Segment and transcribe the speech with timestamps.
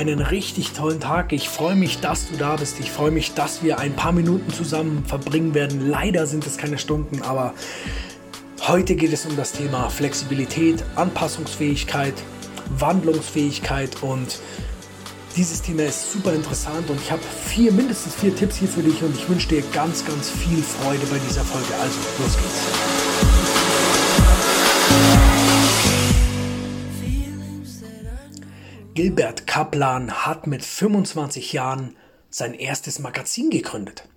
[0.00, 1.30] einen richtig tollen Tag.
[1.30, 2.80] Ich freue mich, dass du da bist.
[2.80, 5.90] Ich freue mich, dass wir ein paar Minuten zusammen verbringen werden.
[5.90, 7.52] Leider sind es keine Stunden, aber
[8.66, 12.14] heute geht es um das Thema Flexibilität, Anpassungsfähigkeit,
[12.78, 14.40] Wandlungsfähigkeit und
[15.36, 19.02] dieses Thema ist super interessant und ich habe vier, mindestens vier Tipps hier für dich
[19.02, 21.74] und ich wünsche dir ganz, ganz viel Freude bei dieser Folge.
[21.78, 22.70] Also, los geht's.
[28.92, 31.94] Gilbert Kaplan hat mit 25 Jahren
[32.28, 34.08] sein erstes Magazin gegründet.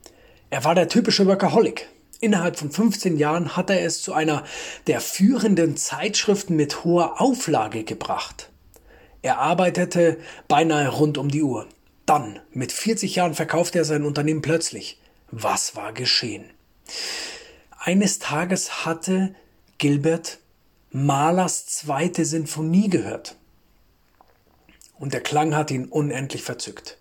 [0.49, 1.87] Er war der typische Workaholic.
[2.21, 4.43] Innerhalb von 15 Jahren hat er es zu einer
[4.87, 8.49] der führenden Zeitschriften mit hoher Auflage gebracht.
[9.21, 11.67] Er arbeitete beinahe rund um die Uhr.
[12.07, 14.99] Dann, mit 40 Jahren, verkaufte er sein Unternehmen plötzlich.
[15.29, 16.49] Was war geschehen?
[17.77, 19.35] Eines Tages hatte
[19.77, 20.39] Gilbert
[20.89, 23.37] Mahlers zweite Sinfonie gehört
[24.99, 26.97] und der Klang hat ihn unendlich verzückt.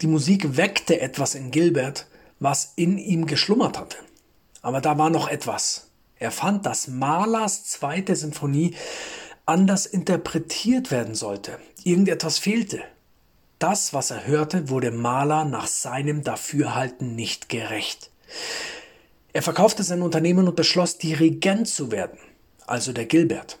[0.00, 2.06] Die Musik weckte etwas in Gilbert,
[2.40, 3.96] was in ihm geschlummert hatte.
[4.62, 5.88] Aber da war noch etwas.
[6.18, 8.74] Er fand, dass Mahlers zweite Sinfonie
[9.46, 11.58] anders interpretiert werden sollte.
[11.84, 12.82] Irgendetwas fehlte.
[13.58, 18.10] Das, was er hörte, wurde Mahler nach seinem Dafürhalten nicht gerecht.
[19.32, 22.18] Er verkaufte sein Unternehmen und beschloss, Dirigent zu werden,
[22.66, 23.58] also der Gilbert.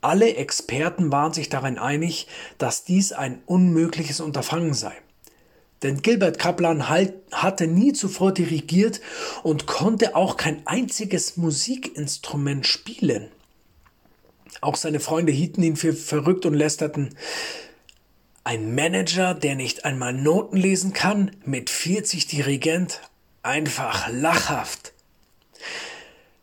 [0.00, 2.26] Alle Experten waren sich darin einig,
[2.58, 4.92] dass dies ein unmögliches Unterfangen sei.
[5.82, 9.00] Denn Gilbert Kaplan halt, hatte nie zuvor dirigiert
[9.42, 13.30] und konnte auch kein einziges Musikinstrument spielen.
[14.60, 17.14] Auch seine Freunde hielten ihn für verrückt und lästerten.
[18.44, 23.00] Ein Manager, der nicht einmal Noten lesen kann, mit 40 Dirigent,
[23.42, 24.92] einfach lachhaft.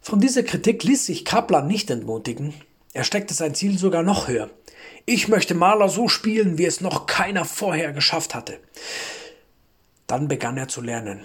[0.01, 2.53] Von dieser Kritik ließ sich Kaplan nicht entmutigen
[2.93, 4.49] er steckte sein Ziel sogar noch höher.
[5.05, 8.59] Ich möchte Maler so spielen, wie es noch keiner vorher geschafft hatte.
[10.05, 11.21] Dann begann er zu lernen.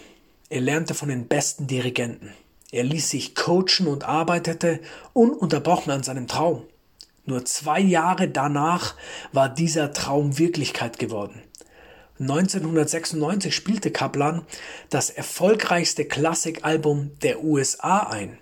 [0.50, 2.32] Er lernte von den besten Dirigenten.
[2.70, 4.80] Er ließ sich coachen und arbeitete
[5.12, 6.64] ununterbrochen an seinem Traum.
[7.24, 8.94] Nur zwei Jahre danach
[9.32, 11.42] war dieser Traum Wirklichkeit geworden.
[12.18, 14.46] 1996 spielte Kaplan
[14.90, 18.38] das erfolgreichste Klassikalbum der USA ein.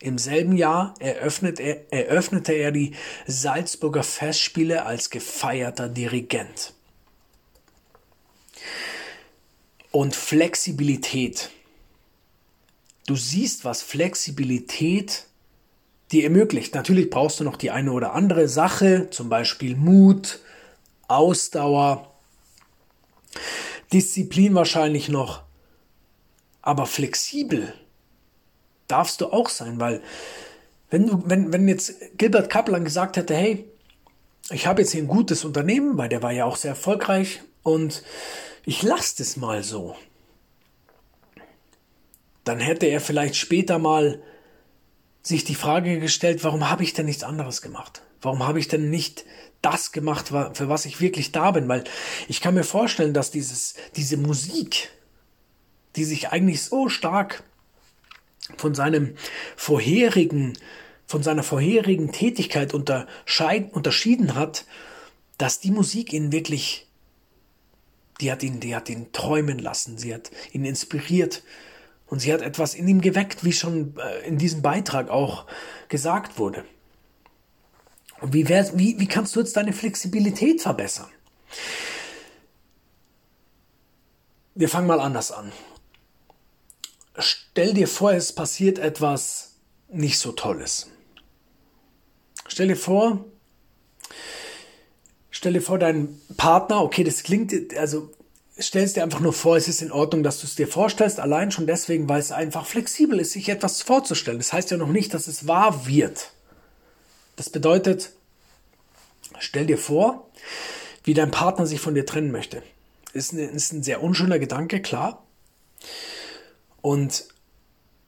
[0.00, 2.94] Im selben Jahr eröffnet er, eröffnete er die
[3.26, 6.74] Salzburger Festspiele als gefeierter Dirigent.
[9.90, 11.50] Und Flexibilität.
[13.06, 15.24] Du siehst, was Flexibilität
[16.12, 16.74] dir ermöglicht.
[16.74, 20.40] Natürlich brauchst du noch die eine oder andere Sache, zum Beispiel Mut,
[21.08, 22.12] Ausdauer,
[23.92, 25.42] Disziplin wahrscheinlich noch.
[26.60, 27.72] Aber flexibel
[28.88, 30.02] darfst du auch sein, weil
[30.90, 33.68] wenn du, wenn, wenn jetzt Gilbert Kaplan gesagt hätte, hey,
[34.50, 38.02] ich habe jetzt hier ein gutes Unternehmen, weil der war ja auch sehr erfolgreich und
[38.64, 39.96] ich lasse das mal so,
[42.44, 44.22] dann hätte er vielleicht später mal
[45.22, 48.02] sich die Frage gestellt, warum habe ich denn nichts anderes gemacht?
[48.22, 49.24] Warum habe ich denn nicht
[49.60, 51.68] das gemacht, für was ich wirklich da bin?
[51.68, 51.82] Weil
[52.28, 54.90] ich kann mir vorstellen, dass dieses, diese Musik,
[55.96, 57.42] die sich eigentlich so stark
[58.56, 59.14] von seinem
[59.56, 60.56] vorherigen,
[61.06, 64.64] von seiner vorherigen Tätigkeit unterschieden hat,
[65.38, 66.86] dass die Musik ihn wirklich,
[68.20, 71.42] die hat ihn, die hat ihn träumen lassen, sie hat ihn inspiriert
[72.06, 75.46] und sie hat etwas in ihm geweckt, wie schon äh, in diesem Beitrag auch
[75.88, 76.64] gesagt wurde.
[78.20, 81.08] Und wie, wär, wie, wie kannst du jetzt deine Flexibilität verbessern?
[84.54, 85.52] Wir fangen mal anders an
[87.56, 89.54] stell dir vor, es passiert etwas
[89.88, 90.90] nicht so Tolles.
[92.46, 93.24] Stell dir vor,
[95.30, 98.12] stell dir vor, dein Partner, okay, das klingt, also
[98.58, 101.18] stell es dir einfach nur vor, es ist in Ordnung, dass du es dir vorstellst,
[101.18, 104.36] allein schon deswegen, weil es einfach flexibel ist, sich etwas vorzustellen.
[104.36, 106.32] Das heißt ja noch nicht, dass es wahr wird.
[107.36, 108.12] Das bedeutet,
[109.38, 110.28] stell dir vor,
[111.04, 112.62] wie dein Partner sich von dir trennen möchte.
[113.14, 115.24] Ist ein, ist ein sehr unschöner Gedanke, klar.
[116.82, 117.28] Und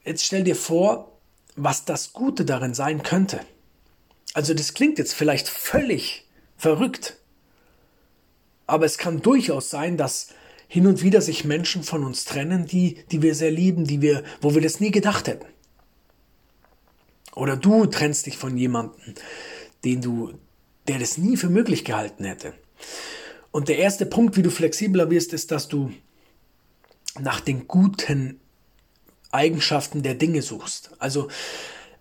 [0.05, 1.19] jetzt stell dir vor,
[1.57, 3.41] was das Gute darin sein könnte.
[4.35, 7.17] Also das klingt jetzt vielleicht völlig verrückt,
[8.67, 10.29] aber es kann durchaus sein, dass
[10.69, 14.23] hin und wieder sich Menschen von uns trennen, die, die wir sehr lieben, die wir,
[14.41, 15.47] wo wir das nie gedacht hätten.
[17.35, 19.15] Oder du trennst dich von jemandem,
[19.85, 20.33] den du,
[20.87, 22.53] der das nie für möglich gehalten hätte.
[23.51, 25.93] Und der erste Punkt, wie du flexibler wirst, ist, dass du
[27.19, 28.41] nach den guten
[29.31, 30.91] Eigenschaften der Dinge suchst.
[30.99, 31.29] Also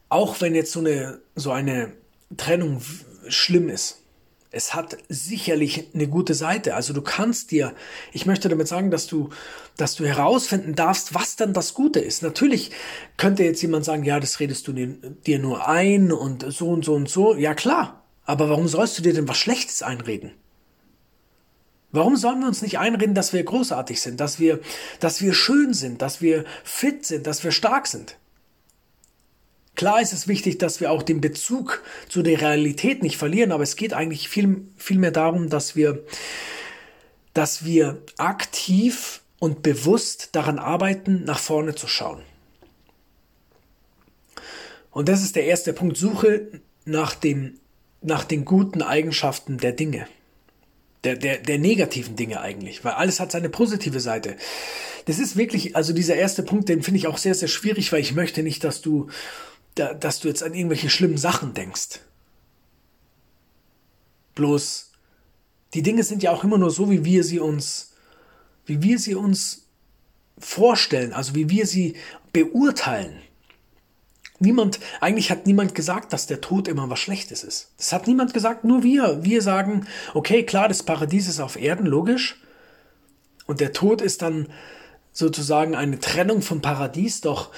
[0.10, 1.94] auch wenn jetzt so eine, so eine
[2.38, 2.82] Trennung
[3.28, 4.00] schlimm ist,
[4.50, 6.74] Es hat sicherlich eine gute Seite.
[6.74, 7.74] Also du kannst dir,
[8.14, 9.30] ich möchte damit sagen, dass du,
[9.76, 12.24] dass du herausfinden darfst, was dann das Gute ist.
[12.24, 12.72] Natürlich
[13.18, 16.94] könnte jetzt jemand sagen, ja, das redest du dir nur ein und so und so
[16.96, 17.36] und so.
[17.36, 18.04] Ja klar.
[18.24, 20.32] Aber warum sollst du dir denn was Schlechtes einreden?
[21.92, 24.60] Warum sollen wir uns nicht einreden, dass wir großartig sind, dass wir,
[25.00, 28.18] dass wir schön sind, dass wir fit sind, dass wir stark sind?
[29.76, 33.64] Klar ist es wichtig, dass wir auch den Bezug zu der Realität nicht verlieren, aber
[33.64, 36.04] es geht eigentlich viel, viel mehr darum, dass wir,
[37.34, 42.22] dass wir aktiv und bewusst daran arbeiten, nach vorne zu schauen.
[44.90, 45.96] Und das ist der erste Punkt.
[45.96, 46.48] Suche
[46.86, 47.60] nach, dem,
[48.02, 50.08] nach den guten Eigenschaften der Dinge.
[51.08, 54.36] Der, der, der negativen Dinge eigentlich, weil alles hat seine positive Seite.
[55.06, 58.02] Das ist wirklich, also dieser erste Punkt, den finde ich auch sehr, sehr schwierig, weil
[58.02, 59.08] ich möchte nicht, dass du
[59.76, 62.02] da, dass du jetzt an irgendwelche schlimmen Sachen denkst.
[64.36, 64.92] Bloß,
[65.76, 67.94] die Dinge sind ja auch immer nur so, wie wir sie uns,
[68.66, 69.70] wie wir sie uns
[70.38, 71.96] vorstellen, also wie wir sie
[72.34, 73.22] beurteilen.
[74.40, 77.72] Niemand, eigentlich hat niemand gesagt, dass der Tod immer was Schlechtes ist.
[77.78, 79.24] Das hat niemand gesagt, nur wir.
[79.24, 82.40] Wir sagen, okay, klar, das Paradies ist auf Erden, logisch.
[83.48, 84.48] Und der Tod ist dann
[85.12, 87.50] sozusagen eine Trennung vom Paradies, doch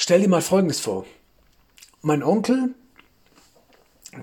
[0.00, 1.06] Stell dir mal Folgendes vor.
[2.02, 2.72] Mein Onkel,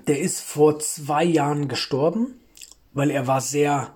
[0.08, 2.40] der ist vor zwei Jahren gestorben,
[2.94, 3.92] weil er war sehr,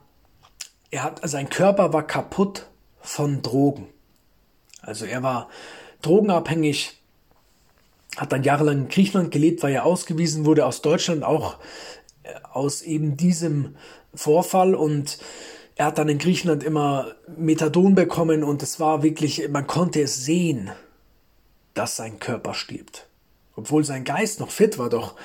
[0.90, 2.66] er hat, sein Körper war kaputt
[3.00, 3.88] von Drogen.
[4.82, 5.48] Also er war
[6.02, 6.99] drogenabhängig,
[8.16, 11.58] hat dann jahrelang in Griechenland gelebt, weil er ausgewiesen wurde aus Deutschland, auch
[12.22, 13.76] äh, aus eben diesem
[14.14, 15.18] Vorfall und
[15.76, 20.24] er hat dann in Griechenland immer Methadon bekommen und es war wirklich, man konnte es
[20.24, 20.70] sehen
[21.74, 23.06] dass sein Körper stirbt.
[23.56, 25.16] Obwohl sein Geist noch fit war, doch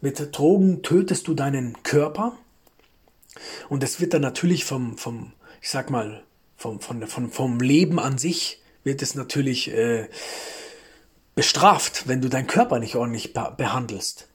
[0.00, 2.36] mit Drogen tötest du deinen Körper.
[3.68, 6.22] Und es wird dann natürlich vom, vom ich sag mal,
[6.56, 10.08] vom, von, vom, vom Leben an sich wird es natürlich äh,
[11.36, 14.26] bestraft, wenn du deinen Körper nicht ordentlich behandelst.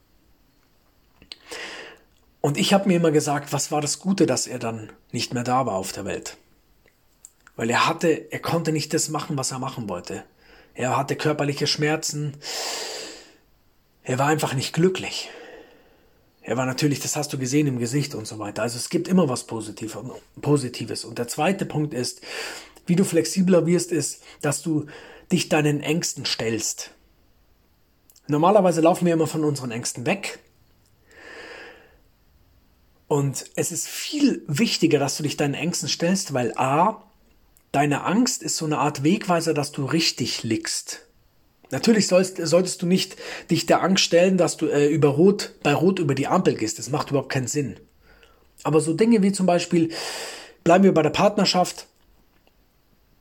[2.39, 5.43] Und ich habe mir immer gesagt, was war das Gute, dass er dann nicht mehr
[5.43, 6.37] da war auf der Welt?
[7.55, 10.23] Weil er hatte, er konnte nicht das machen, was er machen wollte.
[10.73, 12.37] Er hatte körperliche Schmerzen.
[14.03, 15.29] Er war einfach nicht glücklich.
[16.43, 18.61] Er war natürlich, das hast du gesehen im Gesicht und so weiter.
[18.61, 21.05] Also es gibt immer was Positives.
[21.05, 22.21] Und der zweite Punkt ist,
[22.85, 24.87] wie du flexibler wirst, ist, dass du
[25.31, 26.91] dich deinen Ängsten stellst.
[28.27, 30.39] Normalerweise laufen wir immer von unseren Ängsten weg.
[33.07, 37.03] Und es ist viel wichtiger, dass du dich deinen Ängsten stellst, weil A,
[37.71, 41.07] Deine Angst ist so eine Art Wegweiser, dass du richtig liegst.
[41.69, 43.15] Natürlich sollst, solltest du nicht
[43.49, 46.79] dich der Angst stellen, dass du äh, über Rot, bei Rot über die Ampel gehst.
[46.79, 47.79] Das macht überhaupt keinen Sinn.
[48.63, 49.89] Aber so Dinge wie zum Beispiel,
[50.65, 51.87] bleiben wir bei der Partnerschaft,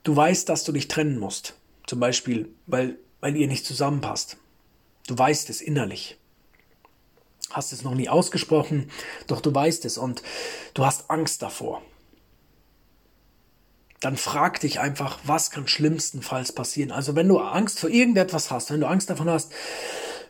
[0.02, 1.54] du weißt, dass du dich trennen musst.
[1.90, 4.36] Zum Beispiel, weil, weil ihr nicht zusammenpasst.
[5.08, 6.20] Du weißt es innerlich.
[7.50, 8.92] Hast es noch nie ausgesprochen,
[9.26, 10.22] doch du weißt es und
[10.74, 11.82] du hast Angst davor
[13.98, 16.92] dann frag dich einfach, was kann schlimmstenfalls passieren.
[16.92, 19.52] Also wenn du Angst vor irgendetwas hast, wenn du Angst davon hast,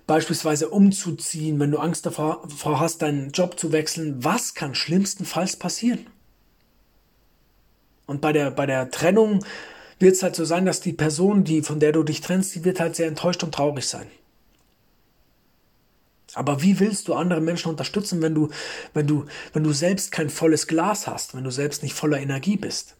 [0.08, 6.06] beispielsweise umzuziehen, wenn du Angst davor, hast, deinen Job zu wechseln, was kann schlimmstenfalls passieren?
[8.06, 9.44] Und bei der, bei der Trennung
[10.00, 12.64] wird es halt so sein, dass die Person, die, von der du dich trennst, die
[12.64, 14.06] wird halt sehr enttäuscht und traurig sein.
[16.34, 18.48] Aber wie willst du andere Menschen unterstützen, wenn du,
[18.94, 22.56] wenn du, wenn du selbst kein volles Glas hast, wenn du selbst nicht voller Energie
[22.56, 22.96] bist?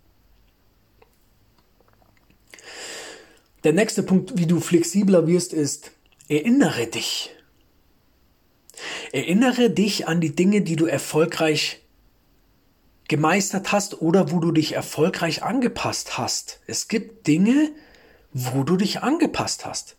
[3.64, 5.92] Der nächste Punkt, wie du flexibler wirst, ist,
[6.28, 7.30] erinnere dich.
[9.12, 11.79] Erinnere dich an die Dinge, die du erfolgreich
[13.10, 16.60] gemeistert hast oder wo du dich erfolgreich angepasst hast.
[16.68, 17.72] Es gibt Dinge,
[18.32, 19.96] wo du dich angepasst hast.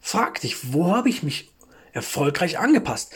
[0.00, 1.50] Frag dich, wo habe ich mich
[1.92, 3.12] erfolgreich angepasst?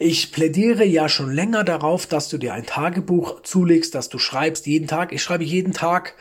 [0.00, 4.66] Ich plädiere ja schon länger darauf, dass du dir ein Tagebuch zulegst, dass du schreibst
[4.66, 5.12] jeden Tag.
[5.12, 6.14] Ich schreibe jeden Tag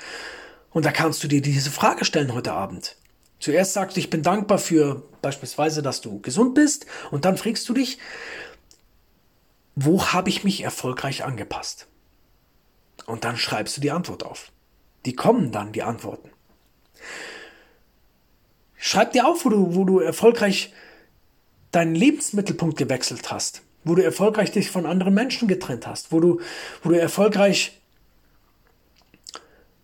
[0.70, 2.98] und da kannst du dir diese Frage stellen heute Abend.
[3.40, 6.86] Zuerst sagst du, ich bin dankbar für beispielsweise, dass du gesund bist.
[7.10, 7.98] Und dann fragst du dich,
[9.76, 11.88] wo habe ich mich erfolgreich angepasst?
[13.06, 14.52] Und dann schreibst du die Antwort auf.
[15.06, 16.30] Die kommen dann, die Antworten.
[18.78, 20.74] Schreib dir auf, wo du, wo du erfolgreich
[21.72, 26.40] deinen Lebensmittelpunkt gewechselt hast, wo du erfolgreich dich von anderen Menschen getrennt hast, wo du,
[26.84, 27.82] wo du erfolgreich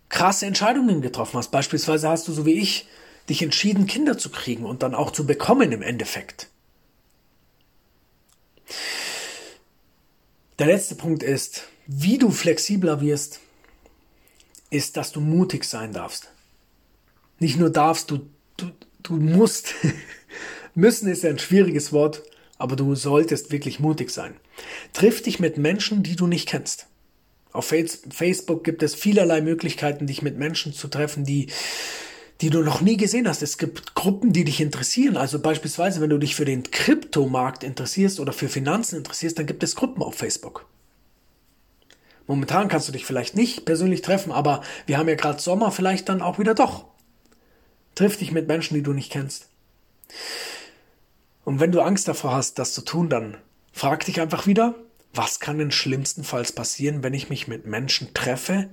[0.08, 1.50] krasse Entscheidungen getroffen hast.
[1.50, 2.88] Beispielsweise hast du, so wie ich,
[3.28, 6.48] dich entschieden, Kinder zu kriegen und dann auch zu bekommen im Endeffekt.
[10.60, 13.40] Der letzte Punkt ist, wie du flexibler wirst,
[14.68, 16.30] ist, dass du mutig sein darfst.
[17.38, 18.70] Nicht nur darfst, du, du,
[19.02, 19.74] du musst.
[20.74, 22.22] Müssen ist ein schwieriges Wort,
[22.58, 24.36] aber du solltest wirklich mutig sein.
[24.92, 26.88] Triff dich mit Menschen, die du nicht kennst.
[27.52, 27.72] Auf
[28.10, 31.46] Facebook gibt es vielerlei Möglichkeiten, dich mit Menschen zu treffen, die,
[32.40, 33.42] die du noch nie gesehen hast.
[33.42, 35.16] Es gibt Gruppen, die dich interessieren.
[35.16, 39.62] Also beispielsweise, wenn du dich für den Kryptomarkt interessierst oder für Finanzen interessierst, dann gibt
[39.62, 40.66] es Gruppen auf Facebook.
[42.26, 46.08] Momentan kannst du dich vielleicht nicht persönlich treffen, aber wir haben ja gerade Sommer, vielleicht
[46.08, 46.84] dann auch wieder doch.
[47.94, 49.48] Triff dich mit Menschen, die du nicht kennst.
[51.44, 53.36] Und wenn du Angst davor hast, das zu tun, dann
[53.72, 54.76] frag dich einfach wieder,
[55.12, 58.70] was kann denn schlimmstenfalls passieren, wenn ich mich mit Menschen treffe,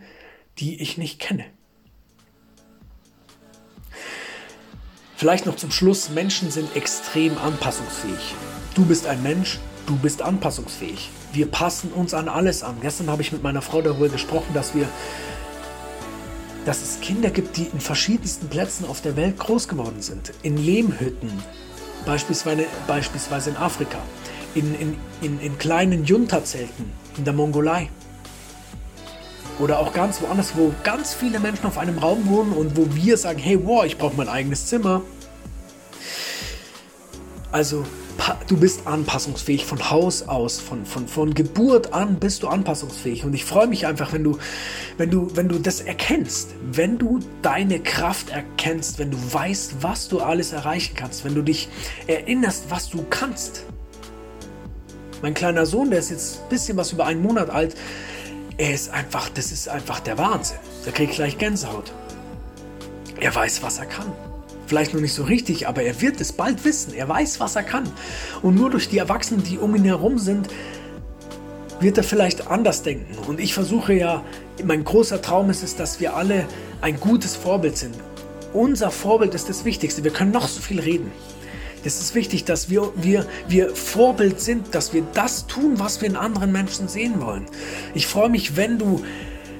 [0.59, 1.45] die ich nicht kenne?
[5.17, 8.36] Vielleicht noch zum Schluss, Menschen sind extrem anpassungsfähig.
[8.75, 9.57] Du bist ein Mensch,
[9.88, 11.09] du bist anpassungsfähig.
[11.33, 12.75] Wir passen uns an alles an.
[12.81, 14.88] Gestern habe ich mit meiner Frau darüber gesprochen, dass wir
[16.65, 20.33] dass es Kinder gibt, die in verschiedensten Plätzen auf der Welt groß geworden sind.
[20.43, 21.31] In Lehmhütten,
[22.05, 23.97] beispielsweise, beispielsweise in Afrika,
[24.53, 27.89] in, in, in, in kleinen Junta-Zelten in der Mongolei.
[29.59, 33.17] Oder auch ganz woanders, wo ganz viele Menschen auf einem Raum wohnen und wo wir
[33.17, 35.01] sagen, hey, wow, ich brauche mein eigenes Zimmer.
[37.51, 37.83] Also
[38.47, 43.25] du bist anpassungsfähig von Haus aus, von, von, von Geburt an bist du anpassungsfähig.
[43.25, 44.37] Und ich freue mich einfach, wenn du,
[44.97, 50.07] wenn, du, wenn du das erkennst, wenn du deine Kraft erkennst, wenn du weißt, was
[50.07, 51.69] du alles erreichen kannst, wenn du dich
[52.07, 53.63] erinnerst, was du kannst.
[55.21, 57.75] Mein kleiner Sohn, der ist jetzt ein bisschen was über einen Monat alt,
[58.57, 60.57] er ist einfach, das ist einfach der Wahnsinn.
[60.85, 61.93] Der kriegt gleich Gänsehaut.
[63.19, 64.11] Er weiß, was er kann.
[64.65, 66.93] Vielleicht noch nicht so richtig, aber er wird es bald wissen.
[66.93, 67.89] Er weiß, was er kann.
[68.41, 70.49] Und nur durch die Erwachsenen, die um ihn herum sind,
[71.79, 73.17] wird er vielleicht anders denken.
[73.27, 74.23] Und ich versuche ja,
[74.63, 76.47] mein großer Traum ist es, dass wir alle
[76.81, 77.95] ein gutes Vorbild sind.
[78.53, 80.03] Unser Vorbild ist das Wichtigste.
[80.03, 81.11] Wir können noch so viel reden.
[81.84, 86.10] Es ist wichtig, dass wir, wir, wir Vorbild sind, dass wir das tun, was wir
[86.10, 87.46] in anderen Menschen sehen wollen.
[87.93, 89.03] Ich freue mich, wenn du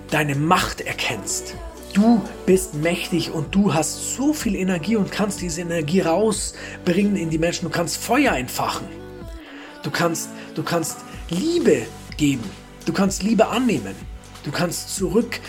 [0.10, 1.56] deine Macht erkennst.
[1.94, 7.30] Du bist mächtig und du hast so viel Energie und kannst diese Energie rausbringen in
[7.30, 7.66] die Menschen.
[7.66, 8.88] Du kannst Feuer entfachen.
[9.84, 10.98] Du kannst, du kannst
[11.30, 11.86] Liebe
[12.18, 12.44] geben.
[12.86, 13.96] Du kannst Liebe annehmen.
[14.44, 15.40] Du kannst zurück,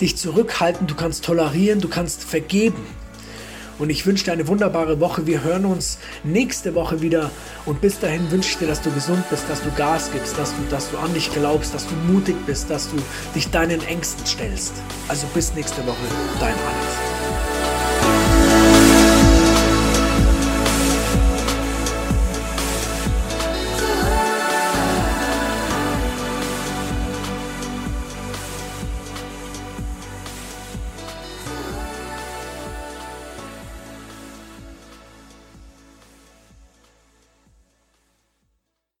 [0.00, 0.86] dich zurückhalten.
[0.86, 1.80] Du kannst tolerieren.
[1.80, 2.86] Du kannst vergeben.
[3.78, 5.26] Und ich wünsche dir eine wunderbare Woche.
[5.26, 7.30] Wir hören uns nächste Woche wieder.
[7.64, 10.50] Und bis dahin wünsche ich dir, dass du gesund bist, dass du Gas gibst, dass
[10.50, 12.96] du, dass du an dich glaubst, dass du mutig bist, dass du
[13.34, 14.74] dich deinen Ängsten stellst.
[15.08, 15.96] Also bis nächste Woche,
[16.40, 17.55] dein Alex.